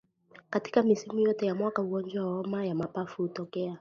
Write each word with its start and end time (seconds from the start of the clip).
Katika 0.49 0.83
misimu 0.83 1.19
yote 1.19 1.45
ya 1.45 1.55
mwaka 1.55 1.81
ugonjwa 1.81 2.25
wa 2.25 2.33
homa 2.37 2.65
ya 2.65 2.75
mapafu 2.75 3.21
hutokea 3.21 3.69